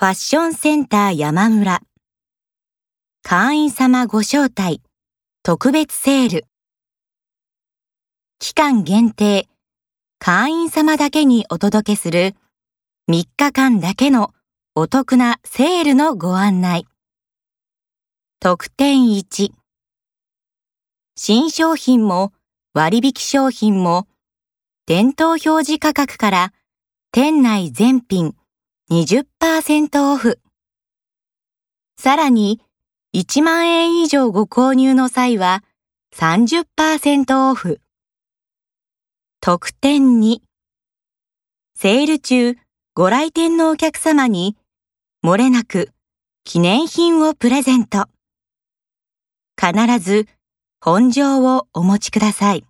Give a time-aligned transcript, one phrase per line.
[0.00, 1.82] ファッションセンター山村。
[3.22, 4.80] 会員様ご招待。
[5.42, 6.46] 特別セール。
[8.38, 9.46] 期間限定。
[10.18, 12.34] 会員様だけにお届けする
[13.10, 14.32] 3日間だけの
[14.74, 16.86] お得なセールのご案内。
[18.40, 19.52] 特典1。
[21.14, 22.32] 新商品も
[22.72, 24.08] 割引商品も
[24.86, 26.52] 店頭表示価格から
[27.12, 28.34] 店内全品
[28.92, 30.40] 20%オフ。
[31.96, 32.60] さらに
[33.14, 35.62] 1万円以上ご購入の際は
[36.16, 37.80] 30%オフ。
[39.40, 40.40] 特典2。
[41.76, 42.56] セール中
[42.92, 44.56] ご来店のお客様に
[45.24, 45.92] 漏れなく
[46.42, 48.08] 記念品をプレゼント。
[49.56, 50.26] 必ず
[50.80, 52.66] 本上をお持ちください。